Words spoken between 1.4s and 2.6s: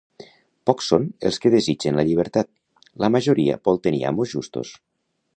que desitgen la llibertat;